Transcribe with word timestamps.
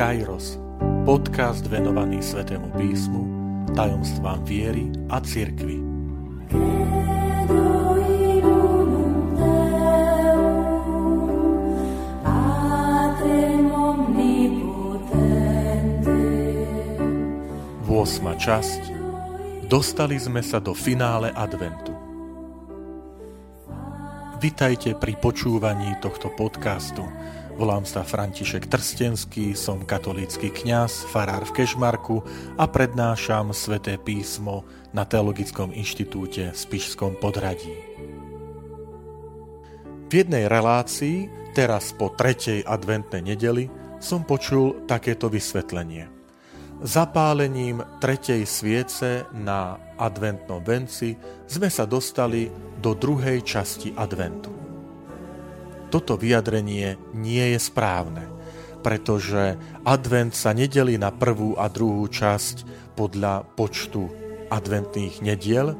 Kairos, 0.00 0.56
podcast 1.04 1.68
venovaný 1.68 2.24
Svetému 2.24 2.72
písmu, 2.72 3.20
tajomstvám 3.76 4.40
viery 4.48 4.88
a 5.12 5.20
cirkvi. 5.20 5.76
Vosma 17.84 18.40
časť 18.40 18.82
Dostali 19.68 20.16
sme 20.16 20.40
sa 20.40 20.64
do 20.64 20.72
finále 20.72 21.28
adventu. 21.28 21.92
Vitajte 24.40 24.96
pri 24.96 25.20
počúvaní 25.20 25.92
tohto 26.00 26.32
podcastu– 26.32 27.04
Volám 27.60 27.84
sa 27.84 28.00
František 28.00 28.72
Trstenský, 28.72 29.52
som 29.52 29.84
katolícky 29.84 30.48
kňaz, 30.48 31.04
farár 31.12 31.44
v 31.44 31.60
Kešmarku 31.60 32.24
a 32.56 32.64
prednášam 32.64 33.52
sväté 33.52 34.00
písmo 34.00 34.64
na 34.96 35.04
Teologickom 35.04 35.68
inštitúte 35.68 36.56
v 36.56 36.56
Spišskom 36.56 37.20
podradí. 37.20 37.76
V 40.08 40.12
jednej 40.24 40.48
relácii, 40.48 41.28
teraz 41.52 41.92
po 41.92 42.08
tretej 42.08 42.64
adventnej 42.64 43.36
nedeli, 43.36 43.68
som 44.00 44.24
počul 44.24 44.88
takéto 44.88 45.28
vysvetlenie. 45.28 46.08
Zapálením 46.80 47.84
tretej 48.00 48.48
sviece 48.48 49.28
na 49.36 49.76
adventnom 50.00 50.64
venci 50.64 51.12
sme 51.44 51.68
sa 51.68 51.84
dostali 51.84 52.48
do 52.80 52.96
druhej 52.96 53.44
časti 53.44 53.92
adventu 53.92 54.59
toto 55.90 56.14
vyjadrenie 56.14 56.96
nie 57.12 57.44
je 57.52 57.60
správne, 57.60 58.30
pretože 58.80 59.58
advent 59.82 60.32
sa 60.32 60.54
nedelí 60.54 60.96
na 60.96 61.10
prvú 61.10 61.58
a 61.58 61.66
druhú 61.66 62.06
časť 62.06 62.64
podľa 62.94 63.44
počtu 63.58 64.06
adventných 64.48 65.20
nediel, 65.20 65.74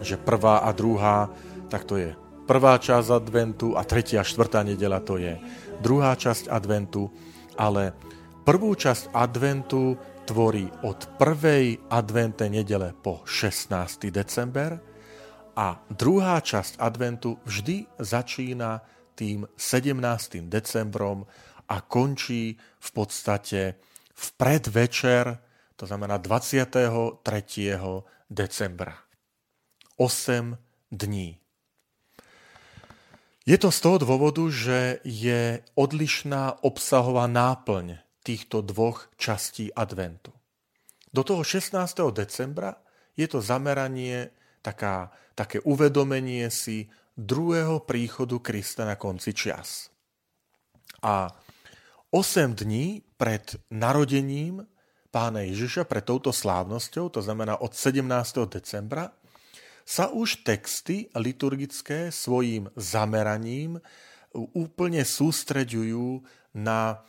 že 0.00 0.14
prvá 0.16 0.62
a 0.64 0.70
druhá, 0.70 1.28
tak 1.68 1.84
to 1.84 1.98
je 1.98 2.10
prvá 2.44 2.78
časť 2.78 3.08
adventu 3.10 3.74
a 3.74 3.82
tretia 3.82 4.22
a 4.22 4.28
štvrtá 4.28 4.62
nedela 4.62 5.00
to 5.00 5.16
je 5.16 5.36
druhá 5.80 6.14
časť 6.14 6.52
adventu, 6.52 7.08
ale 7.56 7.96
prvú 8.44 8.76
časť 8.76 9.12
adventu 9.16 9.96
tvorí 10.24 10.68
od 10.84 11.20
prvej 11.20 11.92
adventnej 11.92 12.62
nedele 12.62 12.96
po 12.96 13.24
16. 13.28 14.08
december 14.08 14.80
a 15.54 15.78
druhá 15.92 16.40
časť 16.40 16.80
adventu 16.80 17.36
vždy 17.44 18.00
začína 18.00 18.80
tým 19.14 19.46
17. 19.56 20.44
decembrom 20.50 21.26
a 21.70 21.80
končí 21.80 22.58
v 22.58 22.90
podstate 22.92 23.78
v 24.14 24.26
predvečer, 24.38 25.38
to 25.74 25.86
znamená 25.86 26.18
23. 26.18 27.22
decembra. 28.30 28.94
8 29.96 30.58
dní. 30.90 31.38
Je 33.44 33.58
to 33.60 33.68
z 33.68 33.78
toho 33.80 33.98
dôvodu, 34.00 34.48
že 34.48 35.04
je 35.04 35.60
odlišná 35.76 36.64
obsahová 36.64 37.28
náplň 37.28 38.00
týchto 38.24 38.64
dvoch 38.64 39.12
častí 39.20 39.68
adventu. 39.68 40.32
Do 41.12 41.22
toho 41.22 41.44
16. 41.44 41.76
decembra 42.10 42.80
je 43.14 43.28
to 43.28 43.44
zameranie, 43.44 44.32
taká, 44.64 45.12
také 45.36 45.60
uvedomenie 45.60 46.48
si 46.48 46.88
druhého 47.14 47.82
príchodu 47.86 48.42
Krista 48.42 48.82
na 48.82 48.98
konci 48.98 49.30
čias. 49.34 49.90
A 51.02 51.30
8 52.10 52.54
dní 52.54 53.02
pred 53.18 53.58
narodením 53.70 54.66
pána 55.14 55.46
Ježiša, 55.46 55.86
pred 55.86 56.02
touto 56.02 56.34
slávnosťou, 56.34 57.10
to 57.10 57.20
znamená 57.22 57.58
od 57.62 57.74
17. 57.74 58.02
decembra, 58.50 59.14
sa 59.84 60.10
už 60.10 60.42
texty 60.42 61.12
liturgické 61.14 62.08
svojim 62.08 62.72
zameraním 62.74 63.78
úplne 64.34 65.06
sústreďujú 65.06 66.24
na 66.58 67.04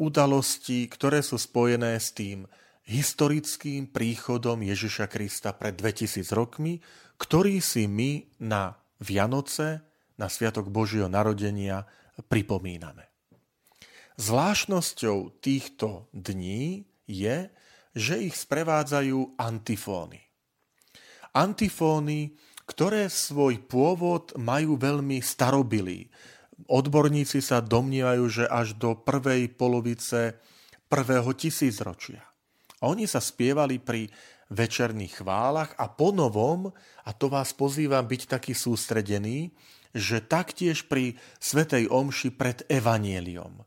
udalosti, 0.00 0.90
ktoré 0.90 1.22
sú 1.22 1.38
spojené 1.38 2.00
s 2.00 2.10
tým 2.10 2.48
historickým 2.84 3.88
príchodom 3.92 4.60
Ježiša 4.64 5.06
Krista 5.06 5.54
pred 5.54 5.76
2000 5.78 6.26
rokmi, 6.34 6.82
ktorý 7.16 7.62
si 7.62 7.86
my 7.86 8.26
na 8.42 8.74
Vianoce, 9.04 9.84
na 10.16 10.32
Sviatok 10.32 10.72
Božieho 10.72 11.12
narodenia 11.12 11.84
pripomíname. 12.30 13.10
Zvláštnosťou 14.16 15.42
týchto 15.42 16.06
dní 16.14 16.86
je, 17.04 17.50
že 17.92 18.14
ich 18.22 18.34
sprevádzajú 18.38 19.36
antifóny. 19.36 20.22
Antifóny, 21.34 22.38
ktoré 22.64 23.10
svoj 23.10 23.58
pôvod 23.66 24.38
majú 24.38 24.78
veľmi 24.78 25.18
starobilý. 25.18 26.08
Odborníci 26.70 27.42
sa 27.42 27.58
domnievajú, 27.58 28.24
že 28.30 28.44
až 28.46 28.78
do 28.78 28.94
prvej 28.94 29.50
polovice 29.50 30.38
prvého 30.86 31.34
tisícročia. 31.34 32.22
Oni 32.86 33.10
sa 33.10 33.18
spievali 33.18 33.82
pri 33.82 34.06
večerných 34.54 35.20
chválach 35.20 35.74
a 35.74 35.90
ponovom, 35.90 36.70
a 37.04 37.10
to 37.10 37.26
vás 37.26 37.50
pozývam 37.52 38.06
byť 38.06 38.38
taký 38.38 38.54
sústredený, 38.54 39.50
že 39.94 40.22
taktiež 40.22 40.86
pri 40.86 41.18
Svetej 41.42 41.90
Omši 41.90 42.30
pred 42.34 42.62
Evanieliom, 42.70 43.62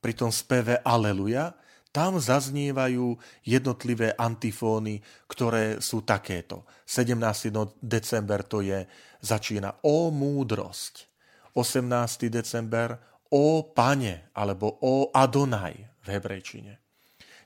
pri 0.00 0.12
tom 0.16 0.32
speve 0.32 0.80
Aleluja, 0.80 1.56
tam 1.92 2.16
zaznievajú 2.16 3.20
jednotlivé 3.44 4.16
antifóny, 4.16 5.04
ktoré 5.28 5.76
sú 5.84 6.00
takéto. 6.08 6.64
17. 6.88 7.52
december 7.84 8.40
to 8.48 8.64
je, 8.64 8.88
začína 9.20 9.84
O 9.84 10.08
múdrosť. 10.08 11.12
18. 11.52 12.32
december 12.32 12.96
O 13.28 13.68
Pane, 13.76 14.32
alebo 14.32 14.80
O 14.80 15.12
Adonaj 15.12 15.76
v 16.04 16.06
hebrejčine. 16.08 16.80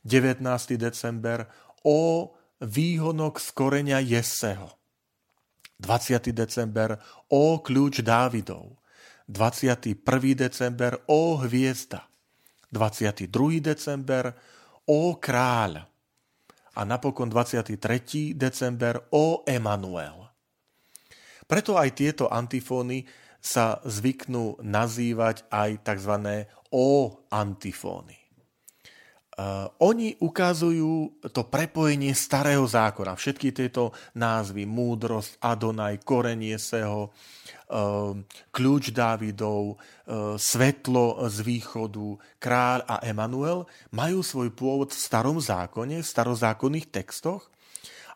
19. 0.07 0.47
december 0.79 1.51
O 1.83 2.31
výhonok 2.61 3.37
z 3.37 3.49
koreňa 3.53 3.99
Jeseho. 4.01 4.73
20. 5.77 6.33
december 6.33 6.97
O 7.29 7.61
kľúč 7.61 8.01
Dávidov. 8.01 8.81
21. 9.29 10.01
december 10.33 11.05
O 11.13 11.37
hviezda. 11.37 12.09
22. 12.73 13.29
december 13.61 14.33
O 14.89 15.21
kráľ. 15.21 15.85
A 16.77 16.81
napokon 16.85 17.29
23. 17.29 18.33
december 18.33 19.05
O 19.13 19.45
Emanuel. 19.45 20.29
Preto 21.45 21.77
aj 21.77 21.91
tieto 21.93 22.25
antifóny 22.33 23.05
sa 23.39 23.79
zvyknú 23.85 24.59
nazývať 24.65 25.47
aj 25.53 25.71
tzv. 25.85 26.13
O 26.73 27.21
antifóny. 27.31 28.26
Uh, 29.37 29.69
oni 29.85 30.17
ukazujú 30.17 31.21
to 31.29 31.45
prepojenie 31.45 32.17
starého 32.17 32.65
zákona. 32.65 33.21
Všetky 33.21 33.53
tieto 33.53 33.93
názvy, 34.17 34.65
múdrosť, 34.65 35.37
Adonaj, 35.45 36.01
korenie 36.09 36.57
seho, 36.57 37.13
uh, 37.13 38.17
kľúč 38.49 38.97
Dávidov, 38.97 39.77
uh, 39.77 40.41
svetlo 40.41 41.21
z 41.29 41.45
východu, 41.45 42.17
kráľ 42.41 42.89
a 42.89 43.05
Emanuel, 43.05 43.69
majú 43.93 44.25
svoj 44.25 44.57
pôvod 44.57 44.97
v 44.97 45.05
starom 45.05 45.37
zákone, 45.37 46.01
v 46.01 46.09
starozákonných 46.09 46.89
textoch 46.89 47.53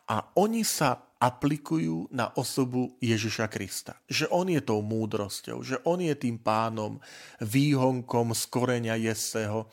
a 0.09 0.25
oni 0.41 0.65
sa 0.65 1.05
aplikujú 1.21 2.09
na 2.09 2.33
osobu 2.33 2.97
Ježiša 2.97 3.45
Krista. 3.45 3.93
Že 4.09 4.25
on 4.33 4.49
je 4.49 4.61
tou 4.65 4.81
múdrosťou, 4.81 5.61
že 5.61 5.77
on 5.85 6.01
je 6.01 6.17
tým 6.17 6.41
pánom, 6.41 6.97
výhonkom 7.37 8.33
z 8.33 8.43
koreňa 8.49 8.97
Jeseho, 8.97 9.69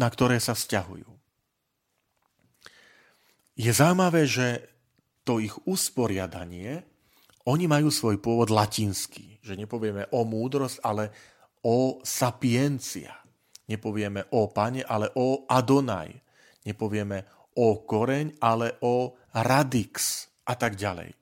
na 0.00 0.08
ktoré 0.08 0.40
sa 0.40 0.56
vzťahujú. 0.56 1.08
Je 3.58 3.70
zaujímavé, 3.74 4.24
že 4.24 4.64
to 5.26 5.42
ich 5.42 5.52
usporiadanie, 5.68 6.86
oni 7.48 7.64
majú 7.68 7.92
svoj 7.92 8.20
pôvod 8.20 8.48
latinský, 8.52 9.40
že 9.40 9.56
nepovieme 9.56 10.08
o 10.12 10.24
múdrosť, 10.24 10.78
ale 10.84 11.04
o 11.64 12.00
sapiencia. 12.04 13.12
Nepovieme 13.68 14.32
o 14.32 14.48
pane, 14.48 14.84
ale 14.84 15.12
o 15.16 15.44
Adonaj. 15.48 16.12
Nepovieme 16.64 17.50
o 17.56 17.84
koreň, 17.84 18.40
ale 18.40 18.80
o 18.84 19.16
radix 19.32 20.24
a 20.48 20.56
tak 20.56 20.76
ďalej. 20.76 21.12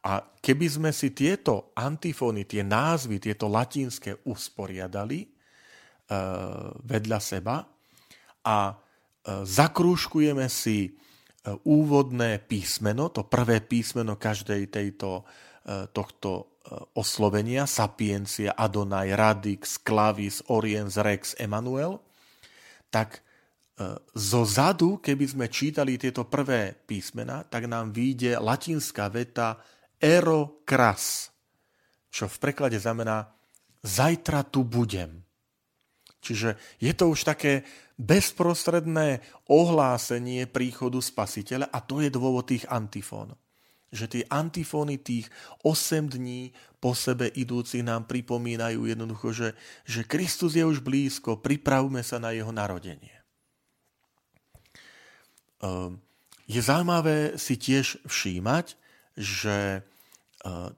A 0.00 0.24
keby 0.40 0.66
sme 0.68 0.90
si 0.96 1.12
tieto 1.12 1.72
antifóny, 1.76 2.48
tie 2.48 2.64
názvy, 2.64 3.20
tieto 3.20 3.52
latinské 3.52 4.16
usporiadali, 4.24 5.28
E, 6.10 6.18
vedľa 6.90 7.18
seba 7.22 7.62
a 8.44 8.72
e, 8.72 8.74
zakrúškujeme 9.44 10.46
si 10.48 10.88
e, 10.88 10.90
úvodné 11.64 12.40
písmeno, 12.40 13.12
to 13.12 13.26
prvé 13.26 13.60
písmeno 13.64 14.16
každej 14.16 14.62
tejto, 14.72 15.24
tohto 15.92 16.50
oslovenia, 16.94 17.66
sapiencia, 17.66 18.56
Adonai, 18.56 19.12
Radix, 19.12 19.80
Clavis, 19.80 20.44
Oriens, 20.48 20.96
Rex, 20.96 21.34
Emanuel, 21.40 22.00
tak 22.92 23.18
e, 23.18 23.20
zo 24.14 24.42
zadu, 24.44 24.98
keby 24.98 25.24
sme 25.24 25.46
čítali 25.48 25.96
tieto 25.96 26.26
prvé 26.26 26.74
písmena, 26.74 27.46
tak 27.46 27.70
nám 27.70 27.94
vyjde 27.94 28.38
latinská 28.38 29.08
veta 29.08 29.58
ero 29.96 30.62
kras, 30.66 31.30
čo 32.10 32.26
v 32.26 32.36
preklade 32.42 32.76
znamená 32.76 33.30
zajtra 33.80 34.44
tu 34.44 34.66
budem. 34.66 35.22
Čiže 36.20 36.60
je 36.80 36.92
to 36.92 37.12
už 37.12 37.24
také 37.24 37.64
bezprostredné 37.96 39.20
ohlásenie 39.48 40.48
príchodu 40.48 41.00
spasiteľa 41.00 41.68
a 41.68 41.78
to 41.84 42.00
je 42.00 42.08
dôvod 42.12 42.48
tých 42.48 42.64
antifón. 42.68 43.36
Že 43.90 44.06
tie 44.06 44.22
antifóny 44.30 45.02
tých 45.02 45.26
8 45.66 46.12
dní 46.14 46.54
po 46.78 46.94
sebe 46.96 47.28
idúcich 47.28 47.84
nám 47.84 48.06
pripomínajú 48.06 48.86
jednoducho, 48.86 49.34
že, 49.34 49.48
že 49.84 50.06
Kristus 50.06 50.56
je 50.56 50.64
už 50.64 50.80
blízko, 50.80 51.40
pripravme 51.40 52.00
sa 52.00 52.16
na 52.16 52.32
jeho 52.32 52.54
narodenie. 52.54 53.20
Ehm, 55.60 56.00
je 56.48 56.60
zaujímavé 56.60 57.36
si 57.36 57.60
tiež 57.60 58.00
všímať, 58.08 58.74
že 59.14 59.56
e, 59.76 59.80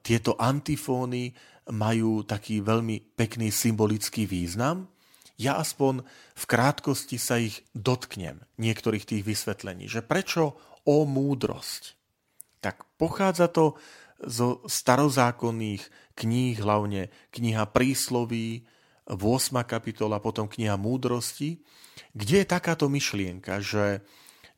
tieto 0.03 0.35
antifóny 0.37 1.33
majú 1.71 2.27
taký 2.27 2.59
veľmi 2.59 3.15
pekný 3.15 3.49
symbolický 3.49 4.27
význam, 4.27 4.91
ja 5.37 5.57
aspoň 5.57 6.05
v 6.33 6.43
krátkosti 6.45 7.17
sa 7.17 7.41
ich 7.41 7.65
dotknem, 7.73 8.41
niektorých 8.61 9.05
tých 9.05 9.23
vysvetlení, 9.25 9.89
že 9.89 10.05
prečo 10.05 10.57
o 10.85 11.07
múdrosť. 11.07 11.97
Tak 12.61 12.85
pochádza 12.95 13.49
to 13.49 13.75
zo 14.23 14.63
starozákonných 14.63 15.83
kníh, 16.15 16.55
hlavne 16.59 17.11
kniha 17.33 17.65
prísloví, 17.67 18.63
8. 19.03 19.19
kapitola, 19.67 20.23
potom 20.23 20.47
kniha 20.47 20.79
múdrosti, 20.79 21.59
kde 22.15 22.43
je 22.43 22.47
takáto 22.47 22.87
myšlienka, 22.87 23.59
že, 23.59 23.99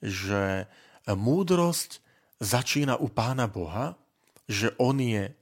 že 0.06 0.70
múdrosť 1.10 1.98
začína 2.38 3.02
u 3.02 3.10
Pána 3.10 3.50
Boha, 3.50 3.98
že 4.46 4.70
On 4.78 4.94
je 5.02 5.34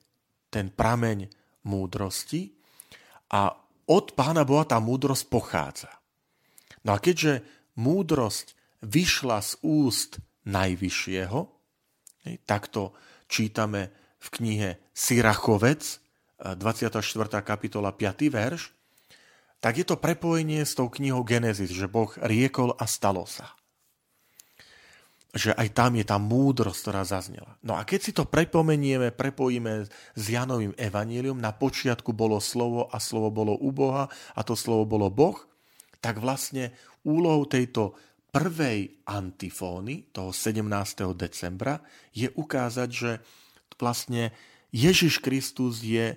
ten 0.47 0.71
prameň 0.71 1.27
múdrosti 1.68 2.56
a 3.27 3.62
od 3.89 4.15
Pána 4.15 4.47
Boha 4.47 4.63
tá 4.68 4.77
múdrosť 4.80 5.24
pochádza. 5.27 5.91
No 6.83 6.95
a 6.95 7.00
keďže 7.00 7.44
múdrosť 7.80 8.56
vyšla 8.83 9.39
z 9.39 9.51
úst 9.63 10.12
Najvyššieho, 10.44 11.39
tak 12.44 12.68
to 12.68 12.91
čítame 13.31 13.91
v 14.19 14.27
knihe 14.27 14.69
Sirachovec, 14.91 16.03
24. 16.44 17.00
kapitola, 17.39 17.95
5. 17.95 18.27
verš, 18.27 18.75
tak 19.63 19.80
je 19.80 19.85
to 19.88 19.95
prepojenie 19.95 20.68
s 20.68 20.75
tou 20.75 20.91
knihou 20.91 21.24
Genesis, 21.24 21.71
že 21.71 21.88
Boh 21.88 22.12
riekol 22.19 22.75
a 22.75 22.83
stalo 22.83 23.24
sa 23.24 23.56
že 25.33 25.50
aj 25.57 25.74
tam 25.74 25.97
je 25.97 26.06
tá 26.06 26.21
múdrosť, 26.21 26.80
ktorá 26.85 27.01
zaznela. 27.01 27.57
No 27.65 27.74
a 27.74 27.81
keď 27.81 28.00
si 28.00 28.12
to 28.13 28.30
prepomenieme, 28.30 29.09
prepojíme 29.09 29.89
s 30.13 30.24
Janovým 30.30 30.77
evanílium, 30.77 31.41
na 31.41 31.50
počiatku 31.50 32.13
bolo 32.13 32.38
slovo 32.38 32.85
a 32.94 33.01
slovo 33.01 33.33
bolo 33.33 33.57
u 33.57 33.74
Boha 33.74 34.06
a 34.38 34.41
to 34.45 34.53
slovo 34.53 34.85
bolo 34.85 35.09
Boh, 35.09 35.41
tak 35.97 36.21
vlastne 36.21 36.77
úlohou 37.01 37.50
tejto 37.50 37.97
prvej 38.30 39.01
antifóny, 39.09 40.13
toho 40.13 40.30
17. 40.30 40.69
decembra, 41.18 41.81
je 42.13 42.30
ukázať, 42.30 42.89
že 42.94 43.12
vlastne 43.81 44.30
Ježiš 44.69 45.18
Kristus 45.18 45.81
je 45.81 46.13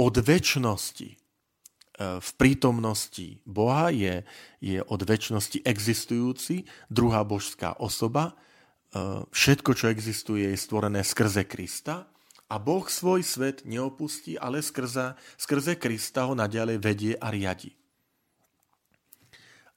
od 0.00 0.14
väčšnosti 0.16 1.19
v 2.00 2.30
prítomnosti 2.40 3.44
Boha, 3.44 3.92
je, 3.92 4.24
je 4.64 4.80
od 4.80 5.00
väčšnosti 5.04 5.60
existujúci, 5.68 6.64
druhá 6.88 7.20
božská 7.28 7.76
osoba. 7.76 8.32
E, 8.32 8.34
všetko, 9.28 9.76
čo 9.76 9.92
existuje, 9.92 10.48
je 10.48 10.56
stvorené 10.56 11.04
skrze 11.04 11.44
Krista 11.44 12.08
a 12.48 12.56
Boh 12.56 12.88
svoj 12.88 13.20
svet 13.20 13.68
neopustí, 13.68 14.40
ale 14.40 14.64
skrze, 14.64 15.12
skrze 15.36 15.76
Krista 15.76 16.24
ho 16.24 16.32
naďalej 16.32 16.76
vedie 16.80 17.12
a 17.20 17.28
riadi. 17.28 17.76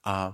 A 0.07 0.31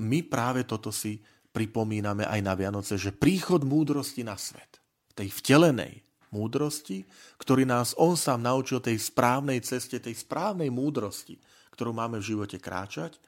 my 0.00 0.20
práve 0.28 0.68
toto 0.68 0.92
si 0.92 1.24
pripomíname 1.56 2.28
aj 2.28 2.40
na 2.44 2.52
Vianoce, 2.52 3.00
že 3.00 3.16
príchod 3.16 3.64
múdrosti 3.64 4.28
na 4.28 4.36
svet, 4.36 4.76
tej 5.16 5.32
vtelenej, 5.40 6.04
múdrosti, 6.30 7.04
ktorý 7.38 7.66
nás 7.66 7.92
on 7.98 8.14
sám 8.14 8.42
naučil 8.42 8.78
tej 8.78 8.98
správnej 8.98 9.60
ceste, 9.62 9.98
tej 9.98 10.14
správnej 10.14 10.70
múdrosti, 10.70 11.38
ktorú 11.74 11.90
máme 11.90 12.22
v 12.22 12.28
živote 12.34 12.58
kráčať, 12.58 13.18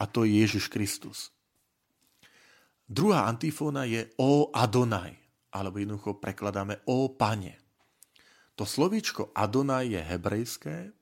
a 0.00 0.08
to 0.08 0.24
je 0.24 0.40
Ježiš 0.40 0.72
Kristus. 0.72 1.32
Druhá 2.88 3.24
antifóna 3.28 3.88
je 3.88 4.08
O 4.20 4.52
Adonai, 4.52 5.16
alebo 5.52 5.80
jednoducho 5.80 6.20
prekladáme 6.20 6.84
O 6.88 7.12
Pane. 7.12 7.56
To 8.56 8.68
slovíčko 8.68 9.32
Adonai 9.32 9.96
je 9.96 10.00
hebrejské 10.00 10.92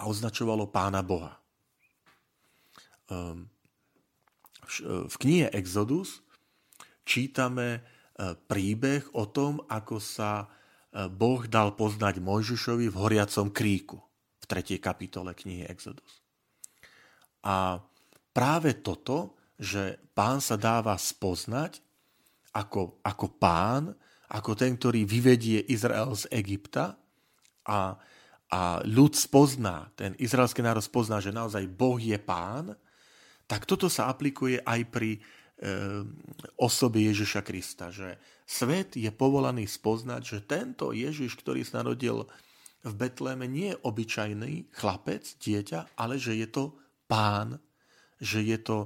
a 0.00 0.08
označovalo 0.08 0.72
Pána 0.72 1.04
Boha. 1.04 1.36
Ehm, 3.12 3.52
v 4.88 5.16
knihe 5.20 5.52
Exodus 5.52 6.24
čítame 7.04 7.84
príbeh 8.46 9.10
o 9.14 9.26
tom, 9.26 9.58
ako 9.66 9.98
sa 9.98 10.46
e, 10.46 10.46
Boh 11.10 11.42
dal 11.50 11.74
poznať 11.74 12.22
Mojžišovi 12.22 12.86
v 12.86 12.96
horiacom 12.96 13.50
kríku 13.50 13.98
v 14.38 14.44
3. 14.46 14.78
kapitole 14.78 15.34
knihy 15.34 15.66
Exodus. 15.66 16.22
A 17.42 17.82
práve 18.30 18.78
toto, 18.78 19.34
že 19.58 19.98
pán 20.14 20.38
sa 20.38 20.54
dáva 20.54 20.94
spoznať 20.94 21.82
ako, 22.54 23.02
ako 23.02 23.26
pán, 23.34 23.92
ako 24.30 24.50
ten, 24.54 24.78
ktorý 24.78 25.02
vyvedie 25.02 25.66
Izrael 25.66 26.14
z 26.14 26.30
Egypta 26.30 26.94
a, 27.66 27.98
a 28.50 28.60
ľud 28.86 29.14
spozná, 29.18 29.90
ten 29.98 30.14
izraelský 30.22 30.62
národ 30.62 30.82
spozná, 30.82 31.18
že 31.18 31.34
naozaj 31.34 31.66
Boh 31.66 31.98
je 31.98 32.16
pán, 32.16 32.78
tak 33.44 33.68
toto 33.68 33.92
sa 33.92 34.08
aplikuje 34.08 34.62
aj 34.64 34.80
pri 34.88 35.20
osoby 36.58 37.14
Ježiša 37.14 37.40
Krista, 37.46 37.94
že 37.94 38.18
svet 38.44 38.98
je 38.98 39.08
povolaný 39.14 39.70
spoznať, 39.70 40.22
že 40.22 40.38
tento 40.44 40.90
Ježiš, 40.90 41.38
ktorý 41.38 41.62
sa 41.62 41.80
narodil 41.80 42.26
v 42.84 42.92
Betléme, 42.92 43.48
nie 43.48 43.72
je 43.72 43.80
obyčajný 43.80 44.74
chlapec, 44.74 45.24
dieťa, 45.40 45.96
ale 45.96 46.20
že 46.20 46.36
je 46.36 46.48
to 46.50 46.76
pán, 47.08 47.62
že 48.20 48.44
je 48.44 48.58
to 48.60 48.78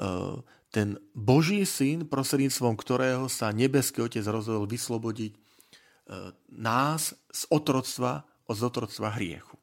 uh, 0.00 0.42
ten 0.74 0.98
Boží 1.14 1.62
syn, 1.62 2.08
prostredníctvom 2.08 2.74
ktorého 2.74 3.30
sa 3.30 3.54
nebeský 3.54 4.02
Otec 4.02 4.26
rozhodol 4.26 4.66
vyslobodiť 4.66 5.32
uh, 5.36 6.34
nás 6.50 7.14
z 7.30 7.42
otroctva, 7.52 8.26
z 8.48 8.60
otroctva 8.64 9.14
hriechu. 9.14 9.54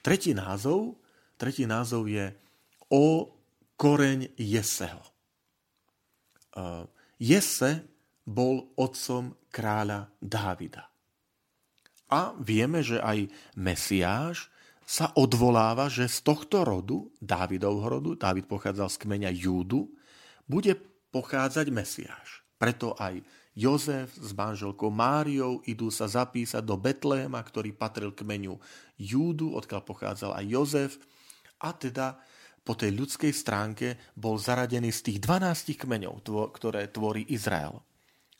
Tretí 0.00 0.32
názov, 0.32 0.96
tretí 1.36 1.68
názov 1.68 2.08
je 2.08 2.32
o 2.88 3.36
koreň 3.80 4.36
Jeseho. 4.36 5.00
Jese 7.16 7.88
bol 8.28 8.76
otcom 8.76 9.32
kráľa 9.48 10.12
Dávida. 10.20 10.84
A 12.12 12.36
vieme, 12.36 12.84
že 12.84 13.00
aj 13.00 13.32
Mesiáš 13.56 14.52
sa 14.84 15.08
odvoláva, 15.16 15.88
že 15.88 16.10
z 16.12 16.20
tohto 16.20 16.60
rodu, 16.66 17.08
Dávidovho 17.22 17.86
rodu, 17.88 18.10
Dávid 18.20 18.44
pochádzal 18.50 18.92
z 18.92 19.00
kmeňa 19.00 19.30
Júdu, 19.32 19.88
bude 20.44 20.76
pochádzať 21.14 21.72
Mesiáš. 21.72 22.44
Preto 22.60 22.92
aj 23.00 23.24
Jozef 23.56 24.12
s 24.12 24.34
manželkou 24.36 24.92
Máriou 24.92 25.64
idú 25.64 25.88
sa 25.88 26.04
zapísať 26.10 26.60
do 26.60 26.76
Betléma, 26.76 27.40
ktorý 27.40 27.72
patril 27.72 28.12
kmeňu 28.12 28.60
Júdu, 29.00 29.56
odkiaľ 29.56 29.82
pochádzal 29.86 30.36
aj 30.36 30.44
Jozef. 30.44 30.92
A 31.62 31.72
teda 31.72 32.20
po 32.60 32.76
tej 32.76 32.92
ľudskej 32.92 33.32
stránke 33.32 33.96
bol 34.14 34.36
zaradený 34.36 34.92
z 34.92 35.00
tých 35.10 35.18
12 35.24 35.80
kmeňov, 35.80 36.22
ktoré 36.52 36.86
tvorí 36.92 37.24
Izrael. 37.32 37.80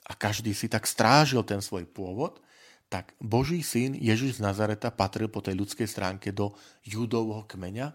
A 0.06 0.12
každý 0.18 0.52
si 0.52 0.68
tak 0.68 0.84
strážil 0.84 1.40
ten 1.46 1.62
svoj 1.64 1.88
pôvod, 1.88 2.42
tak 2.90 3.14
Boží 3.22 3.62
syn 3.62 3.94
Ježiš 3.94 4.42
z 4.42 4.44
Nazareta 4.44 4.90
patril 4.90 5.30
po 5.30 5.38
tej 5.38 5.54
ľudskej 5.54 5.86
stránke 5.86 6.34
do 6.34 6.52
judovho 6.82 7.46
kmeňa 7.46 7.86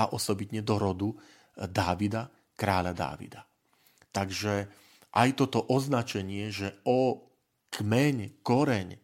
a 0.00 0.02
osobitne 0.16 0.64
do 0.64 0.80
rodu 0.80 1.12
Dávida, 1.52 2.32
kráľa 2.56 2.92
Dávida. 2.96 3.44
Takže 4.08 4.66
aj 5.12 5.28
toto 5.36 5.68
označenie, 5.68 6.48
že 6.48 6.80
o 6.88 7.28
kmeň, 7.68 8.40
koreň 8.40 8.96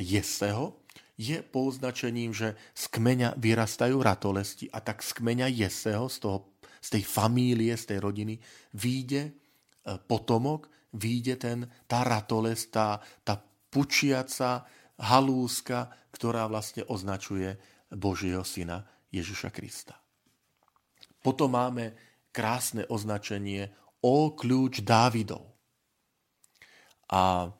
Jeseho, 0.00 0.81
je 1.22 1.38
pouznačením, 1.46 2.34
že 2.34 2.58
z 2.74 2.84
kmeňa 2.90 3.38
vyrastajú 3.38 4.02
ratolesti 4.02 4.66
a 4.74 4.82
tak 4.82 5.06
z 5.06 5.22
kmeňa 5.22 5.46
Jeseho, 5.46 6.10
z, 6.10 6.18
toho, 6.18 6.58
z 6.82 6.98
tej 6.98 7.04
famílie, 7.06 7.70
z 7.78 7.94
tej 7.94 7.98
rodiny, 8.02 8.34
výjde 8.74 9.22
e, 9.22 9.32
potomok, 10.02 10.66
výjde 10.98 11.34
ten, 11.38 11.58
tá 11.86 12.02
ratolest, 12.02 12.74
tá, 12.74 12.98
tá 13.22 13.38
pučiaca 13.70 14.66
halúska, 14.98 15.88
ktorá 16.10 16.50
vlastne 16.50 16.82
označuje 16.90 17.56
Božieho 17.88 18.42
syna 18.42 18.84
Ježiša 19.14 19.48
Krista. 19.54 19.96
Potom 21.22 21.54
máme 21.54 21.94
krásne 22.34 22.82
označenie 22.90 23.70
o 24.02 24.34
kľúč 24.34 24.82
Dávidov. 24.82 25.46
A 27.12 27.52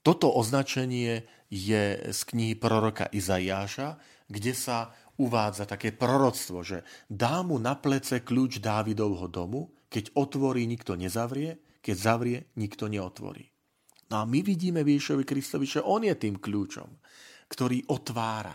toto 0.00 0.32
označenie 0.32 1.28
je 1.50 2.14
z 2.14 2.20
knihy 2.30 2.54
proroka 2.54 3.10
Izaiáša, 3.10 3.98
kde 4.30 4.54
sa 4.54 4.94
uvádza 5.18 5.66
také 5.66 5.90
proroctvo, 5.92 6.62
že 6.62 6.86
dá 7.10 7.42
mu 7.42 7.58
na 7.58 7.74
plece 7.76 8.22
kľúč 8.22 8.62
Dávidovho 8.62 9.26
domu, 9.26 9.74
keď 9.90 10.14
otvorí, 10.14 10.64
nikto 10.64 10.94
nezavrie, 10.94 11.58
keď 11.82 11.96
zavrie, 11.98 12.38
nikto 12.54 12.86
neotvorí. 12.86 13.50
No 14.10 14.22
a 14.22 14.24
my 14.24 14.40
vidíme 14.42 14.86
Ježišovi 14.86 15.26
Kristovi, 15.26 15.66
že 15.66 15.82
on 15.82 16.06
je 16.06 16.14
tým 16.14 16.38
kľúčom, 16.38 16.88
ktorý 17.50 17.90
otvára, 17.90 18.54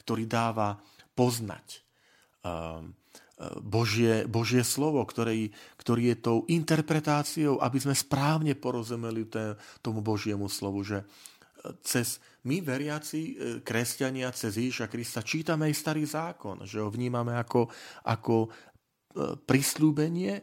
ktorý 0.00 0.24
dáva 0.24 0.80
poznať 1.12 1.84
um, 2.44 2.96
Božie, 3.60 4.24
Božie 4.28 4.62
slovo, 4.62 5.02
ktorý, 5.02 5.50
ktorý 5.80 6.14
je 6.14 6.16
tou 6.20 6.38
interpretáciou, 6.46 7.58
aby 7.58 7.78
sme 7.80 7.96
správne 7.96 8.54
porozumeli 8.54 9.26
tomu 9.82 10.00
Božiemu 10.00 10.46
slovu, 10.46 10.84
že 10.86 11.02
cez 11.82 12.18
my 12.42 12.58
veriaci 12.58 13.22
e, 13.22 13.34
kresťania 13.62 14.34
cez 14.34 14.58
Ježiša 14.58 14.90
Krista 14.90 15.22
čítame 15.22 15.70
aj 15.70 15.74
starý 15.78 16.02
zákon, 16.02 16.66
že 16.66 16.82
ho 16.82 16.90
vnímame 16.90 17.38
ako, 17.38 17.70
ako 18.02 18.46
e, 18.46 18.48
prislúbenie 19.46 20.42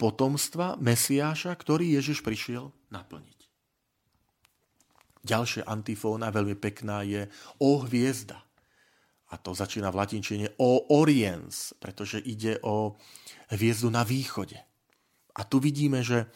potomstva 0.00 0.80
Mesiáša, 0.80 1.52
ktorý 1.52 2.00
Ježiš 2.00 2.24
prišiel 2.24 2.72
naplniť. 2.88 3.38
Ďalšia 5.20 5.68
antifóna, 5.68 6.32
veľmi 6.32 6.56
pekná, 6.56 7.04
je 7.04 7.28
O 7.60 7.84
hviezda. 7.84 8.40
A 9.30 9.36
to 9.36 9.52
začína 9.52 9.92
v 9.92 10.00
latinčine 10.00 10.56
O 10.56 10.88
oriens, 10.96 11.76
pretože 11.76 12.16
ide 12.24 12.56
o 12.64 12.96
hviezdu 13.52 13.92
na 13.92 14.00
východe. 14.00 14.56
A 15.36 15.44
tu 15.44 15.60
vidíme, 15.60 16.00
že 16.00 16.32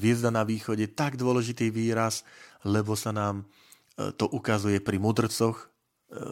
hviezda 0.00 0.34
na 0.34 0.42
východe 0.42 0.90
tak 0.90 1.14
dôležitý 1.14 1.70
výraz, 1.70 2.26
lebo 2.68 2.94
sa 2.94 3.10
nám 3.10 3.42
e, 3.42 4.14
to 4.14 4.30
ukazuje 4.30 4.78
pri 4.78 4.98
mudrcoch 5.02 5.56
e, 5.58 5.66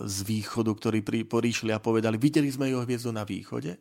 z 0.06 0.18
východu, 0.26 0.70
ktorí 0.70 1.02
prišli 1.26 1.70
a 1.74 1.82
povedali, 1.82 2.20
videli 2.20 2.50
sme 2.50 2.70
jeho 2.70 2.84
hviezdu 2.86 3.10
na 3.10 3.26
východe 3.26 3.74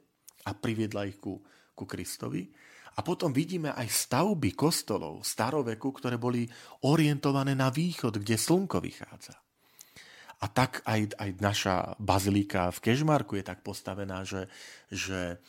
a 0.45 0.51
priviedla 0.55 1.05
ich 1.09 1.19
ku, 1.21 1.39
ku 1.75 1.83
Kristovi. 1.85 2.49
A 2.97 3.05
potom 3.05 3.31
vidíme 3.31 3.71
aj 3.71 3.87
stavby 3.87 4.57
kostolov 4.57 5.23
staroveku, 5.23 5.93
ktoré 5.95 6.19
boli 6.19 6.43
orientované 6.83 7.55
na 7.55 7.71
východ, 7.71 8.19
kde 8.19 8.35
slnko 8.35 8.83
vychádza. 8.83 9.39
A 10.39 10.45
tak 10.47 10.83
aj, 10.87 11.19
aj 11.19 11.29
naša 11.39 11.75
bazilika 11.99 12.71
v 12.71 12.79
Kežmarku 12.79 13.39
je 13.39 13.43
tak 13.43 13.59
postavená, 13.59 14.23
že, 14.23 14.47
že 14.87 15.39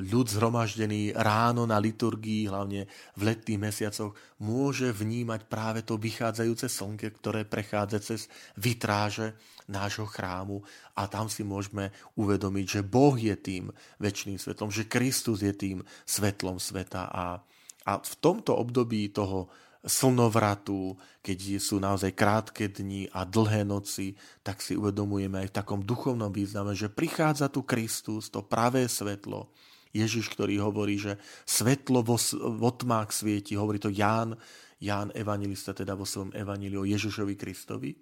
ľud 0.00 0.26
zhromaždený 0.32 1.12
ráno 1.12 1.68
na 1.68 1.76
liturgii, 1.76 2.48
hlavne 2.48 2.88
v 3.16 3.20
letných 3.20 3.60
mesiacoch, 3.60 4.16
môže 4.40 4.88
vnímať 4.96 5.44
práve 5.44 5.84
to 5.84 6.00
vychádzajúce 6.00 6.72
slnke, 6.72 7.12
ktoré 7.20 7.44
prechádza 7.44 8.00
cez 8.00 8.20
vitráže 8.56 9.36
nášho 9.68 10.08
chrámu. 10.08 10.64
A 10.96 11.04
tam 11.04 11.28
si 11.28 11.44
môžeme 11.44 11.92
uvedomiť, 12.16 12.80
že 12.80 12.80
Boh 12.80 13.12
je 13.12 13.36
tým 13.36 13.68
väčšným 14.00 14.40
svetlom, 14.40 14.72
že 14.72 14.88
Kristus 14.88 15.44
je 15.44 15.52
tým 15.52 15.84
svetlom 16.08 16.56
sveta. 16.56 17.12
A, 17.12 17.44
a 17.84 17.92
v 18.00 18.14
tomto 18.24 18.56
období 18.56 19.12
toho 19.12 19.52
slnovratu, 19.88 20.94
keď 21.24 21.58
sú 21.58 21.80
naozaj 21.80 22.12
krátke 22.14 22.68
dni 22.68 23.08
a 23.10 23.24
dlhé 23.24 23.64
noci, 23.64 24.14
tak 24.44 24.60
si 24.60 24.76
uvedomujeme 24.76 25.42
aj 25.42 25.48
v 25.50 25.56
takom 25.56 25.80
duchovnom 25.82 26.30
význame, 26.30 26.76
že 26.76 26.92
prichádza 26.92 27.48
tu 27.48 27.64
Kristus, 27.64 28.28
to 28.28 28.44
pravé 28.44 28.86
svetlo, 28.86 29.48
Ježiš, 29.96 30.28
ktorý 30.36 30.60
hovorí, 30.60 31.00
že 31.00 31.16
svetlo 31.48 32.04
vo, 32.04 32.20
vo 32.54 32.70
tmách 32.70 33.08
svieti, 33.10 33.56
hovorí 33.56 33.80
to 33.80 33.88
Ján, 33.88 34.36
Ján 34.78 35.10
evangelista 35.16 35.74
teda 35.74 35.98
vo 35.98 36.06
svojom 36.06 36.30
evaníliu 36.36 36.84
o 36.84 36.88
Ježišovi 36.88 37.34
Kristovi 37.34 37.96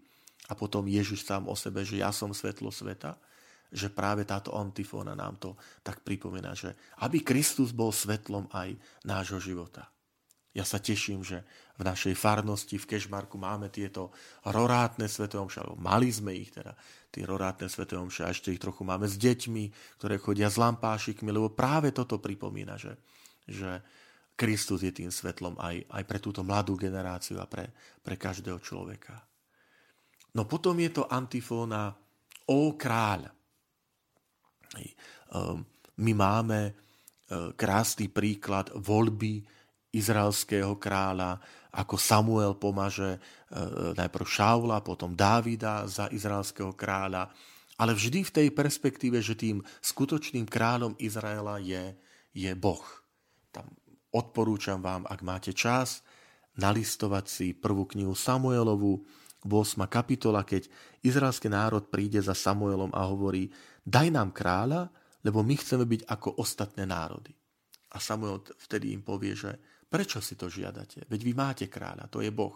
a 0.50 0.52
potom 0.52 0.84
Ježiš 0.84 1.24
sám 1.24 1.48
o 1.48 1.56
sebe, 1.56 1.86
že 1.86 2.02
ja 2.02 2.12
som 2.12 2.36
svetlo 2.36 2.68
sveta, 2.68 3.16
že 3.72 3.90
práve 3.90 4.22
táto 4.28 4.54
antifóna 4.54 5.16
nám 5.16 5.40
to 5.40 5.56
tak 5.82 6.04
pripomína, 6.04 6.54
že 6.54 6.76
aby 7.02 7.24
Kristus 7.24 7.72
bol 7.74 7.90
svetlom 7.90 8.46
aj 8.52 8.76
nášho 9.02 9.40
života. 9.40 9.88
Ja 10.56 10.64
sa 10.64 10.80
teším, 10.80 11.20
že 11.20 11.44
v 11.76 11.84
našej 11.84 12.16
farnosti 12.16 12.80
v 12.80 12.96
Kešmarku 12.96 13.36
máme 13.36 13.68
tieto 13.68 14.08
rorátne 14.48 15.04
sveté 15.04 15.36
omše, 15.36 15.60
alebo 15.60 15.76
mali 15.76 16.08
sme 16.08 16.32
ich 16.32 16.48
teda, 16.48 16.72
tie 17.12 17.28
rorátne 17.28 17.68
sveté 17.68 17.92
a 17.92 18.32
ešte 18.32 18.48
ich 18.48 18.60
trochu 18.60 18.80
máme 18.80 19.04
s 19.04 19.20
deťmi, 19.20 19.64
ktoré 20.00 20.16
chodia 20.16 20.48
s 20.48 20.56
lampášikmi, 20.56 21.28
lebo 21.28 21.52
práve 21.52 21.92
toto 21.92 22.16
pripomína, 22.16 22.80
že, 22.80 22.96
že 23.44 23.84
Kristus 24.32 24.80
je 24.80 24.96
tým 24.96 25.12
svetlom 25.12 25.60
aj, 25.60 25.92
aj 25.92 26.02
pre 26.08 26.18
túto 26.24 26.40
mladú 26.40 26.72
generáciu 26.80 27.36
a 27.36 27.44
pre, 27.44 27.68
pre 28.00 28.16
každého 28.16 28.56
človeka. 28.64 29.20
No 30.32 30.48
potom 30.48 30.76
je 30.80 30.88
to 30.88 31.04
antifóna 31.08 31.92
O 32.48 32.78
kráľ. 32.78 33.28
Ehm, 34.76 35.68
my 36.00 36.12
máme 36.16 36.60
e, 36.68 36.72
krásny 37.56 38.08
príklad 38.08 38.70
voľby 38.76 39.42
izraelského 39.96 40.76
kráľa, 40.76 41.40
ako 41.72 41.96
Samuel 41.96 42.56
pomaže 42.56 43.16
e, 43.16 43.20
najprv 43.96 44.26
Šaula, 44.28 44.84
potom 44.84 45.16
Dávida 45.16 45.88
za 45.88 46.08
izraelského 46.12 46.76
kráľa, 46.76 47.32
ale 47.76 47.92
vždy 47.92 48.24
v 48.24 48.34
tej 48.34 48.48
perspektíve, 48.52 49.20
že 49.20 49.36
tým 49.36 49.60
skutočným 49.84 50.48
kráľom 50.48 50.96
Izraela 50.96 51.60
je, 51.60 51.92
je 52.32 52.52
Boh. 52.56 52.84
Tam 53.52 53.68
odporúčam 54.12 54.80
vám, 54.80 55.04
ak 55.04 55.20
máte 55.20 55.52
čas, 55.52 56.00
nalistovať 56.56 57.24
si 57.28 57.46
prvú 57.52 57.84
knihu 57.92 58.16
Samuelovu, 58.16 59.04
8. 59.46 59.86
kapitola, 59.86 60.42
keď 60.42 60.66
izraelský 61.06 61.46
národ 61.46 61.86
príde 61.86 62.18
za 62.18 62.34
Samuelom 62.34 62.90
a 62.90 63.06
hovorí, 63.06 63.52
daj 63.86 64.08
nám 64.10 64.34
kráľa, 64.34 64.90
lebo 65.22 65.44
my 65.46 65.54
chceme 65.54 65.86
byť 65.86 66.02
ako 66.08 66.42
ostatné 66.42 66.82
národy. 66.88 67.30
A 67.94 68.02
Samuel 68.02 68.42
vtedy 68.58 68.90
im 68.90 69.06
povie, 69.06 69.38
že 69.38 69.54
Prečo 69.96 70.20
si 70.20 70.36
to 70.36 70.52
žiadate? 70.52 71.08
Veď 71.08 71.20
vy 71.24 71.32
máte 71.32 71.64
kráľa, 71.72 72.12
to 72.12 72.20
je 72.20 72.28
Boh. 72.28 72.52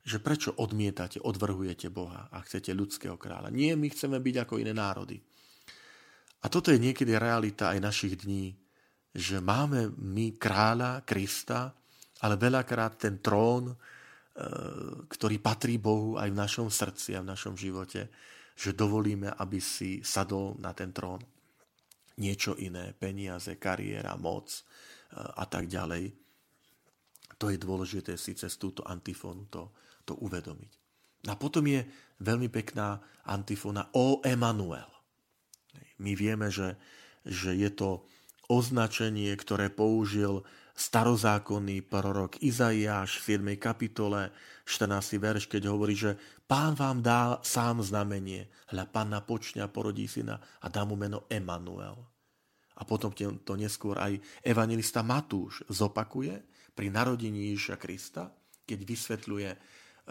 Že 0.00 0.24
prečo 0.24 0.50
odmietate, 0.56 1.20
odvrhujete 1.20 1.92
Boha 1.92 2.32
a 2.32 2.40
chcete 2.40 2.72
ľudského 2.72 3.20
kráľa? 3.20 3.52
Nie, 3.52 3.76
my 3.76 3.92
chceme 3.92 4.16
byť 4.16 4.48
ako 4.48 4.56
iné 4.56 4.72
národy. 4.72 5.20
A 6.40 6.48
toto 6.48 6.72
je 6.72 6.80
niekedy 6.80 7.12
realita 7.20 7.76
aj 7.76 7.84
našich 7.84 8.24
dní, 8.24 8.56
že 9.12 9.36
máme 9.36 9.92
my 10.00 10.40
kráľa, 10.40 11.04
Krista, 11.04 11.76
ale 12.24 12.40
veľakrát 12.40 12.96
ten 12.96 13.20
trón, 13.20 13.68
e, 13.68 13.76
ktorý 15.12 15.44
patrí 15.44 15.76
Bohu 15.76 16.16
aj 16.16 16.32
v 16.32 16.40
našom 16.40 16.72
srdci 16.72 17.20
a 17.20 17.20
v 17.20 17.36
našom 17.36 17.52
živote, 17.52 18.08
že 18.56 18.72
dovolíme, 18.72 19.28
aby 19.36 19.60
si 19.60 20.00
sadol 20.00 20.56
na 20.56 20.72
ten 20.72 20.88
trón 20.88 21.20
niečo 22.16 22.56
iné, 22.56 22.96
peniaze, 22.96 23.60
kariéra, 23.60 24.16
moc 24.16 24.48
e, 24.48 24.60
a 25.20 25.44
tak 25.44 25.68
ďalej 25.68 26.29
to 27.40 27.48
je 27.48 27.56
dôležité 27.56 28.20
si 28.20 28.36
cez 28.36 28.52
túto 28.60 28.84
antifónu 28.84 29.48
to, 29.48 29.72
to 30.04 30.12
uvedomiť. 30.20 30.72
A 31.32 31.36
potom 31.40 31.64
je 31.64 31.88
veľmi 32.20 32.52
pekná 32.52 33.00
antifóna 33.24 33.88
O 33.96 34.20
Emanuel. 34.20 34.88
My 36.00 36.12
vieme, 36.12 36.52
že, 36.52 36.76
že 37.24 37.56
je 37.56 37.72
to 37.72 38.04
označenie, 38.52 39.32
ktoré 39.40 39.72
použil 39.72 40.44
starozákonný 40.76 41.84
prorok 41.84 42.40
Izaiáš 42.40 43.20
v 43.20 43.36
7. 43.36 43.60
kapitole 43.60 44.32
14. 44.64 45.20
verš, 45.20 45.44
keď 45.48 45.68
hovorí, 45.68 45.92
že 45.92 46.16
pán 46.48 46.72
vám 46.72 47.04
dá 47.04 47.36
sám 47.44 47.84
znamenie. 47.84 48.48
Hľa 48.72 48.84
panna 48.88 49.20
počňa 49.20 49.68
porodí 49.68 50.08
syna 50.08 50.40
a 50.40 50.66
dá 50.72 50.88
mu 50.88 50.96
meno 50.96 51.28
Emanuel. 51.28 52.00
A 52.80 52.82
potom 52.88 53.12
to 53.12 53.52
neskôr 53.60 54.00
aj 54.00 54.16
evangelista 54.40 55.04
Matúš 55.04 55.60
zopakuje 55.68 56.40
pri 56.80 56.88
narodení 56.88 57.52
Ježiša 57.52 57.76
Krista, 57.76 58.32
keď 58.64 58.88
vysvetľuje 58.88 59.50
eh, 59.52 59.58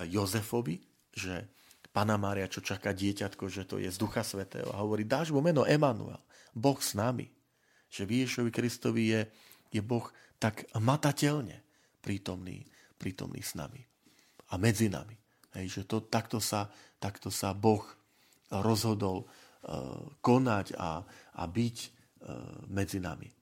Jozefovi, 0.06 0.78
že 1.10 1.50
Pana 1.90 2.22
Mária, 2.22 2.46
čo 2.46 2.62
čaká 2.62 2.94
dieťatko, 2.94 3.50
že 3.50 3.66
to 3.66 3.82
je 3.82 3.90
z 3.90 3.98
Ducha 3.98 4.22
Svetého 4.22 4.70
a 4.70 4.86
hovorí, 4.86 5.02
dáš 5.02 5.34
mu 5.34 5.42
meno 5.42 5.66
Emanuel, 5.66 6.22
Boh 6.54 6.78
s 6.78 6.94
nami. 6.94 7.26
Že 7.90 8.06
v 8.06 8.12
Ježišovi 8.22 8.52
Kristovi 8.54 9.02
je, 9.10 9.22
je 9.74 9.82
Boh 9.82 10.06
tak 10.38 10.70
matateľne 10.78 11.66
prítomný, 12.06 12.62
prítomný 13.02 13.42
s 13.42 13.58
nami 13.58 13.82
a 14.54 14.62
medzi 14.62 14.94
nami. 14.94 15.18
Hej, 15.58 15.82
že 15.82 15.90
to, 15.90 16.06
takto, 16.06 16.38
sa, 16.38 16.70
takto 17.02 17.34
sa 17.34 17.58
Boh 17.58 17.82
rozhodol 18.54 19.26
uh, 19.26 20.06
konať 20.22 20.78
a, 20.78 21.02
a 21.34 21.44
byť 21.50 21.78
uh, 21.82 21.90
medzi 22.70 23.02
nami. 23.02 23.34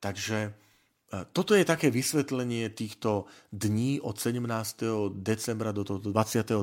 Takže 0.00 0.69
toto 1.10 1.58
je 1.58 1.66
také 1.66 1.90
vysvetlenie 1.90 2.70
týchto 2.70 3.26
dní 3.50 3.98
od 3.98 4.14
17. 4.14 4.46
decembra 5.18 5.74
do 5.74 5.82
23. 5.82 6.54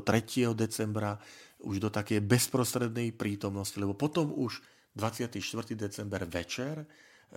decembra 0.56 1.20
už 1.68 1.84
do 1.84 1.90
takej 1.92 2.24
bezprostrednej 2.24 3.12
prítomnosti, 3.12 3.76
lebo 3.76 3.92
potom 3.92 4.32
už 4.32 4.64
24. 4.96 5.44
december 5.76 6.24
večer, 6.24 6.88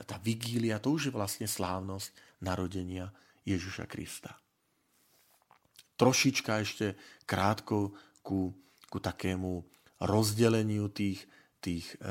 tá 0.06 0.22
vigília, 0.22 0.78
to 0.78 0.94
už 0.94 1.10
je 1.10 1.12
vlastne 1.12 1.50
slávnosť 1.50 2.14
narodenia 2.46 3.10
Ježiša 3.42 3.90
Krista. 3.90 4.38
Trošička 5.98 6.62
ešte 6.62 6.94
krátko 7.26 7.92
ku, 8.22 8.54
ku 8.86 8.98
takému 9.02 9.66
rozdeleniu 10.00 10.88
tých, 10.88 11.26
tých 11.60 11.98
e, 12.00 12.06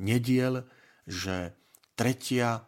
nediel, 0.00 0.64
že 1.04 1.52
tretia 1.92 2.56
e, 2.56 2.62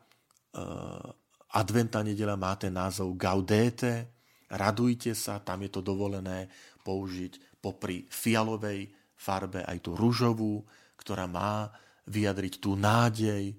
adventná 1.56 2.04
nedela 2.04 2.36
má 2.36 2.52
ten 2.60 2.70
názov 2.70 3.16
Gaudete, 3.16 4.12
radujte 4.52 5.16
sa, 5.16 5.40
tam 5.40 5.64
je 5.64 5.70
to 5.72 5.80
dovolené 5.80 6.52
použiť 6.84 7.58
popri 7.58 8.04
fialovej 8.06 8.92
farbe 9.16 9.64
aj 9.64 9.78
tú 9.80 9.96
ružovú, 9.96 10.62
ktorá 11.00 11.24
má 11.24 11.72
vyjadriť 12.06 12.54
tú 12.60 12.76
nádej, 12.78 13.56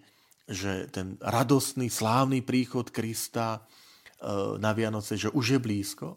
že 0.47 0.87
ten 0.93 1.19
radostný, 1.19 1.91
slávny 1.91 2.39
príchod 2.39 2.87
Krista 2.87 3.59
e, 3.59 3.61
na 4.61 4.71
Vianoce, 4.71 5.19
že 5.19 5.27
už 5.27 5.57
je 5.57 5.59
blízko. 5.59 6.15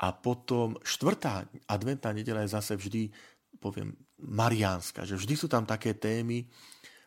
A 0.00 0.12
potom 0.16 0.80
štvrtá 0.80 1.44
adventná 1.68 2.16
nedela 2.16 2.40
je 2.44 2.56
zase 2.56 2.72
vždy, 2.80 3.12
poviem, 3.60 3.92
mariánska, 4.24 5.04
že 5.04 5.20
vždy 5.20 5.34
sú 5.36 5.48
tam 5.52 5.68
také 5.68 5.92
témy, 5.92 6.48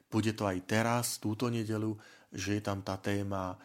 bude 0.09 0.33
to 0.33 0.45
aj 0.45 0.57
teraz, 0.65 1.17
túto 1.21 1.49
nedelu, 1.49 1.97
že 2.29 2.57
je 2.57 2.63
tam 2.63 2.85
tá 2.85 2.95
téma 3.01 3.57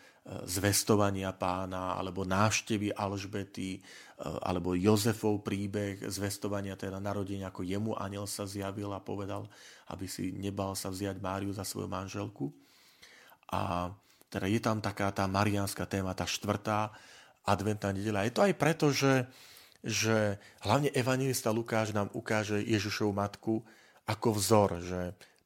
zvestovania 0.49 1.37
pána, 1.37 2.01
alebo 2.01 2.25
návštevy 2.25 2.97
Alžbety, 2.97 3.77
e, 3.77 3.81
alebo 4.25 4.73
Jozefov 4.73 5.45
príbeh 5.45 6.01
zvestovania, 6.09 6.81
teda 6.81 6.97
narodenia, 6.97 7.53
ako 7.53 7.61
jemu 7.61 7.93
aniel 8.01 8.25
sa 8.25 8.49
zjavil 8.49 8.89
a 8.97 9.05
povedal, 9.05 9.45
aby 9.93 10.09
si 10.09 10.33
nebal 10.33 10.73
sa 10.73 10.89
vziať 10.89 11.21
Máriu 11.21 11.53
za 11.53 11.61
svoju 11.61 11.93
manželku. 11.93 12.49
A 13.53 13.93
teda 14.33 14.49
je 14.49 14.61
tam 14.65 14.81
taká 14.81 15.13
tá 15.13 15.29
mariánska 15.29 15.85
téma, 15.85 16.17
tá 16.17 16.25
štvrtá 16.25 16.89
adventná 17.45 17.93
nedela. 17.93 18.25
Je 18.25 18.33
to 18.33 18.49
aj 18.49 18.55
preto, 18.57 18.89
že, 18.97 19.29
že 19.85 20.41
hlavne 20.65 20.89
evangelista 20.97 21.53
Lukáš 21.53 21.93
nám 21.93 22.09
ukáže 22.17 22.65
Ježišovu 22.65 23.13
matku 23.13 23.61
ako 24.09 24.41
vzor, 24.41 24.71
že 24.81 25.01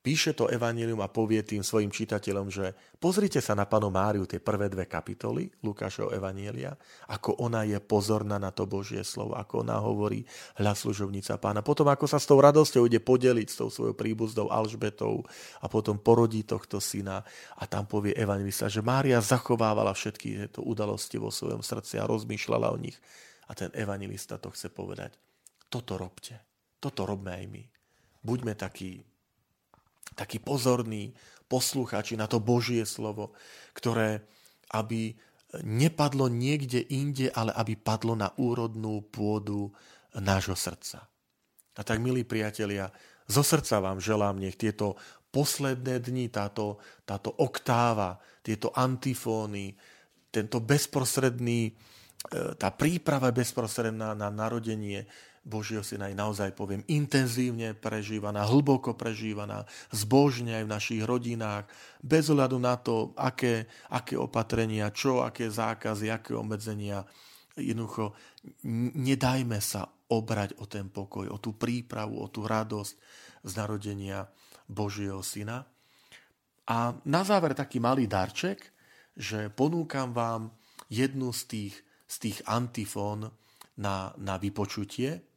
píše 0.09 0.33
to 0.33 0.49
evanílium 0.49 1.05
a 1.05 1.13
povie 1.13 1.45
tým 1.45 1.61
svojim 1.61 1.93
čitateľom, 1.93 2.49
že 2.49 2.73
pozrite 2.97 3.45
sa 3.45 3.53
na 3.53 3.69
panu 3.69 3.93
Máriu 3.93 4.25
tie 4.25 4.41
prvé 4.41 4.73
dve 4.73 4.89
kapitoly 4.89 5.53
Lukášov 5.61 6.17
evanília, 6.17 6.73
ako 7.13 7.45
ona 7.45 7.69
je 7.69 7.77
pozorná 7.77 8.41
na 8.41 8.49
to 8.49 8.65
Božie 8.65 9.05
slovo, 9.05 9.37
ako 9.37 9.69
ona 9.69 9.77
hovorí 9.77 10.25
hľa 10.57 10.73
služovnica 10.73 11.37
pána. 11.37 11.61
Potom 11.61 11.93
ako 11.93 12.09
sa 12.09 12.17
s 12.17 12.25
tou 12.25 12.41
radosťou 12.41 12.89
ide 12.89 13.05
podeliť 13.05 13.53
s 13.53 13.61
tou 13.61 13.69
svojou 13.69 13.93
príbuzdou 13.93 14.49
Alžbetou 14.49 15.29
a 15.61 15.69
potom 15.69 16.01
porodí 16.01 16.41
tohto 16.41 16.81
syna 16.81 17.21
a 17.61 17.69
tam 17.69 17.85
povie 17.85 18.17
evangelista, 18.17 18.65
že 18.73 18.81
Mária 18.81 19.21
zachovávala 19.21 19.93
všetky 19.93 20.49
tieto 20.49 20.65
udalosti 20.65 21.21
vo 21.21 21.29
svojom 21.29 21.61
srdci 21.61 22.01
a 22.01 22.09
rozmýšľala 22.09 22.73
o 22.73 22.81
nich. 22.81 22.97
A 23.45 23.53
ten 23.53 23.69
evangelista 23.77 24.41
to 24.41 24.49
chce 24.57 24.73
povedať. 24.73 25.21
Toto 25.69 26.01
robte. 26.01 26.41
Toto 26.81 27.05
robme 27.05 27.37
aj 27.37 27.45
my. 27.45 27.63
Buďme 28.25 28.57
takí 28.57 29.08
takí 30.15 30.39
pozorní 30.39 31.13
posluchači 31.49 32.17
na 32.17 32.29
to 32.29 32.41
Božie 32.41 32.85
slovo, 32.85 33.33
ktoré 33.73 34.25
aby 34.73 35.17
nepadlo 35.65 36.29
niekde 36.29 36.85
inde, 36.93 37.33
ale 37.33 37.57
aby 37.57 37.73
padlo 37.81 38.13
na 38.13 38.29
úrodnú 38.37 39.01
pôdu 39.09 39.73
nášho 40.13 40.53
srdca. 40.53 41.09
A 41.79 41.81
tak, 41.81 42.03
milí 42.05 42.27
priatelia, 42.27 42.93
zo 43.25 43.41
srdca 43.41 43.81
vám 43.81 44.01
želám, 44.01 44.41
nech 44.41 44.61
tieto 44.61 45.01
posledné 45.33 46.01
dni, 46.05 46.29
táto, 46.33 46.81
táto 47.05 47.33
oktáva, 47.33 48.21
tieto 48.45 48.73
antifóny, 48.77 49.77
tento 50.29 50.61
bezprostredný, 50.61 51.61
e, 51.69 51.73
tá 52.57 52.69
príprava 52.73 53.33
bezprostredná 53.33 54.17
na 54.17 54.29
narodenie 54.33 55.05
Božieho 55.49 55.81
syna 55.81 56.13
je 56.13 56.17
naozaj, 56.21 56.53
poviem, 56.53 56.85
intenzívne 56.93 57.73
prežívaná, 57.73 58.45
hlboko 58.45 58.93
prežívaná, 58.93 59.65
zbožne 59.89 60.61
aj 60.61 60.65
v 60.69 60.75
našich 60.77 61.03
rodinách, 61.09 61.65
bez 62.05 62.29
ohľadu 62.29 62.61
na 62.61 62.77
to, 62.77 63.17
aké, 63.17 63.65
aké 63.89 64.21
opatrenia, 64.21 64.93
čo, 64.93 65.25
aké 65.25 65.49
zákazy, 65.49 66.13
aké 66.13 66.37
obmedzenia. 66.37 67.09
Jednoducho, 67.57 68.13
nedajme 68.93 69.59
sa 69.65 69.89
obrať 70.13 70.61
o 70.61 70.69
ten 70.69 70.93
pokoj, 70.93 71.33
o 71.33 71.41
tú 71.41 71.57
prípravu, 71.57 72.21
o 72.21 72.29
tú 72.29 72.45
radosť 72.45 72.93
z 73.49 73.53
narodenia 73.57 74.29
Božieho 74.69 75.25
syna. 75.25 75.65
A 76.69 76.93
na 77.09 77.25
záver 77.25 77.57
taký 77.57 77.81
malý 77.81 78.05
darček, 78.05 78.61
že 79.17 79.49
ponúkam 79.49 80.13
vám 80.13 80.53
jednu 80.93 81.33
z 81.33 81.43
tých, 81.49 81.75
z 82.05 82.17
tých 82.29 82.39
antifón 82.45 83.33
na, 83.81 84.13
na 84.21 84.37
vypočutie. 84.37 85.28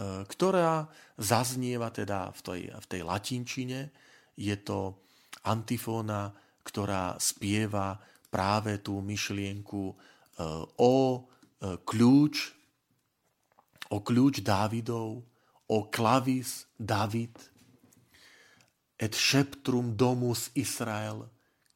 E, 0.00 0.24
ktorá 0.24 0.88
zaznieva 1.20 1.92
teda 1.92 2.32
v 2.32 2.40
tej, 2.40 2.60
v 2.72 2.86
tej 2.88 3.02
latinčine. 3.04 3.92
Je 4.32 4.56
to 4.56 4.96
antifóna, 5.44 6.32
ktorá 6.64 7.20
spieva 7.20 8.00
práve 8.32 8.80
tú 8.80 9.04
myšlienku 9.04 9.92
e, 9.92 9.94
o 10.80 10.96
e, 10.96 11.20
kľúč, 11.84 12.34
o 13.92 14.00
kľúč 14.00 14.40
Dávidov, 14.40 15.20
o 15.68 15.78
klavis 15.92 16.64
David, 16.80 17.36
et 19.00 19.12
sceptrum 19.12 19.96
domus 19.96 20.48
Israel, 20.56 21.28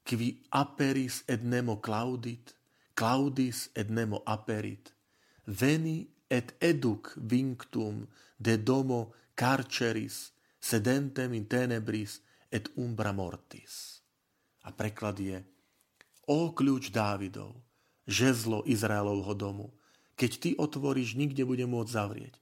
qui 0.04 0.44
aperis 0.52 1.24
et 1.28 1.40
nemo 1.40 1.80
claudit, 1.80 2.52
claudis 2.92 3.72
et 3.72 3.88
nemo 3.88 4.20
aperit, 4.28 4.92
veni 5.48 6.13
et 6.30 6.54
educ 6.60 7.14
vinctum 7.16 8.06
de 8.38 8.56
domo 8.56 9.12
carceris 9.34 10.32
sedentem 10.60 11.34
in 11.34 11.44
tenebris 11.44 12.20
et 12.50 12.68
umbra 12.76 13.12
mortis. 13.12 14.00
A 14.64 14.72
preklad 14.72 15.20
je 15.20 15.44
O 16.24 16.56
kľúč 16.56 16.88
Dávidov, 16.88 17.52
žezlo 18.08 18.64
Izraelovho 18.64 19.36
domu, 19.36 19.68
keď 20.16 20.32
ty 20.40 20.50
otvoríš, 20.56 21.20
nik 21.20 21.36
nebude 21.36 21.68
môcť 21.68 21.90
zavrieť. 21.92 22.34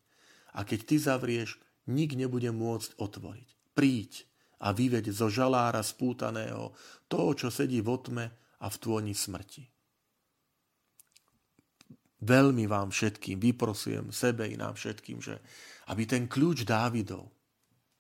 A 0.55 0.63
keď 0.63 0.81
ty 0.87 0.97
zavrieš, 1.03 1.59
nik 1.91 2.15
nebude 2.15 2.53
môcť 2.55 2.95
otvoriť. 3.01 3.49
Príď 3.75 4.29
a 4.63 4.71
vyveď 4.71 5.11
zo 5.11 5.27
žalára 5.27 5.83
spútaného 5.83 6.77
toho, 7.11 7.35
čo 7.35 7.49
sedí 7.51 7.83
v 7.83 7.89
otme 7.91 8.25
a 8.63 8.67
v 8.71 8.77
tvoni 8.79 9.17
smrti. 9.17 9.67
Veľmi 12.23 12.71
vám 12.71 12.95
všetkým 12.95 13.43
vyprosujem, 13.43 14.15
sebe 14.15 14.47
i 14.47 14.55
nám 14.55 14.79
všetkým, 14.79 15.19
že 15.19 15.43
aby 15.91 16.07
ten 16.07 16.31
kľúč 16.31 16.63
Dávidov 16.63 17.27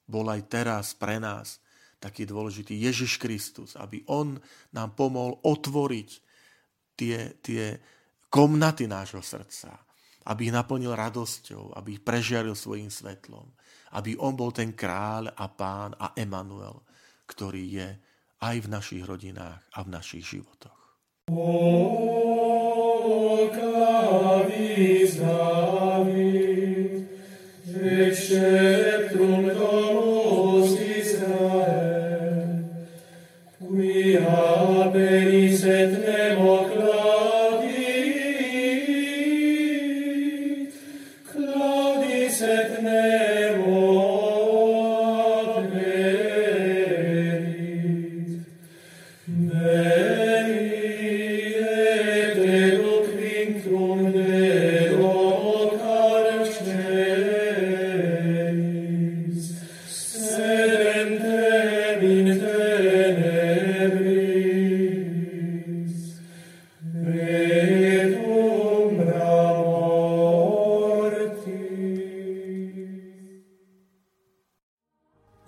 bol 0.07 0.27
aj 0.31 0.47
teraz 0.47 0.95
pre 0.95 1.19
nás 1.19 1.59
taký 2.03 2.27
dôležitý 2.27 2.75
Ježiš 2.75 3.19
Kristus, 3.19 3.75
aby 3.79 4.03
On 4.11 4.39
nám 4.75 4.95
pomohol 4.99 5.39
otvoriť 5.43 6.11
tie, 6.99 7.39
tie 7.39 7.79
komnaty 8.31 8.91
nášho 8.91 9.23
srdca, 9.23 9.75
aby 10.27 10.51
ich 10.51 10.55
naplnil 10.55 10.95
radosťou, 10.95 11.75
aby 11.79 11.99
ich 11.99 12.03
prežiaril 12.03 12.55
svojim 12.55 12.91
svetlom, 12.91 13.47
aby 13.99 14.19
On 14.19 14.35
bol 14.35 14.51
ten 14.51 14.75
kráľ 14.75 15.35
a 15.35 15.47
pán 15.51 15.95
a 15.99 16.15
Emanuel, 16.19 16.83
ktorý 17.27 17.65
je 17.71 17.89
aj 18.43 18.57
v 18.59 18.69
našich 18.71 19.03
rodinách 19.07 19.63
a 19.75 19.79
v 19.87 19.89
našich 19.95 20.27
životoch. 20.27 20.79
O, 21.31 22.92
clavis 23.57 25.13
David, 25.17 26.91
exceptum 28.09 29.42